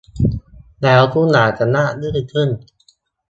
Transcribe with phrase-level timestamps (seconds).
[0.81, 2.49] แล้วทุกอย่างจะราบรื่นขึ้น